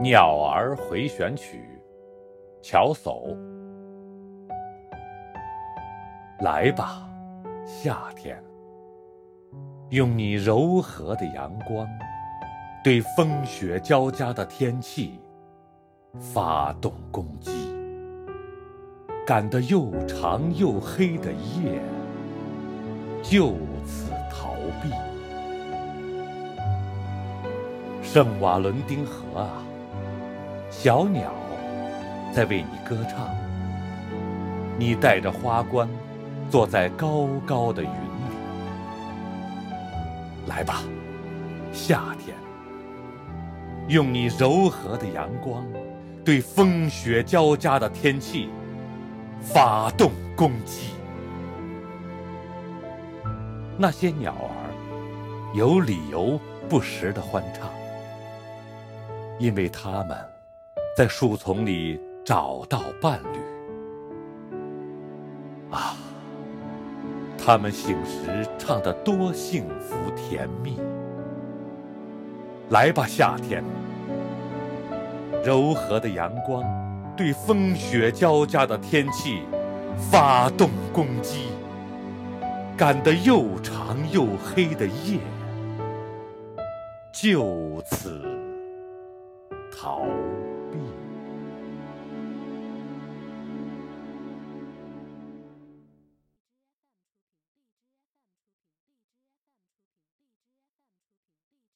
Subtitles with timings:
[0.02, 1.58] 《鸟儿回旋曲》
[2.66, 3.36] 乔叟。
[6.38, 7.06] 来吧，
[7.66, 8.42] 夏天，
[9.90, 11.86] 用你柔和的阳光，
[12.82, 15.20] 对风雪交加的天气
[16.18, 17.52] 发动攻击。
[19.26, 21.78] 赶得又长又黑的夜，
[23.22, 23.52] 就
[23.84, 24.90] 此逃避。
[28.02, 29.62] 圣瓦伦丁河啊！
[30.82, 31.30] 小鸟
[32.32, 33.28] 在为你歌唱，
[34.78, 35.86] 你带着花冠，
[36.48, 37.94] 坐在高高的云里。
[40.46, 40.82] 来吧，
[41.70, 42.34] 夏天，
[43.88, 45.62] 用你柔和的阳光，
[46.24, 48.48] 对风雪交加的天气
[49.42, 50.94] 发动攻击。
[53.76, 56.40] 那些鸟儿有理由
[56.70, 57.68] 不时的欢唱，
[59.38, 60.16] 因为它们。
[60.96, 63.38] 在树丛里找到伴侣
[65.70, 65.94] 啊！
[67.38, 70.78] 他们醒时唱得多幸福甜蜜。
[72.68, 73.64] 来吧，夏天，
[75.44, 76.62] 柔和的阳光
[77.16, 79.42] 对风雪交加的天气
[79.96, 81.46] 发动攻击，
[82.76, 85.18] 赶得又长又黑的夜
[87.12, 88.20] 就此
[89.72, 90.02] 逃。
[90.70, 90.99] 避。